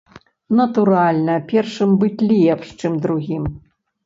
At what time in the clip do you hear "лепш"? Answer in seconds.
2.33-2.67